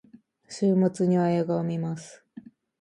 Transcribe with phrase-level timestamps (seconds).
[0.49, 2.25] 週末には映画を観ます。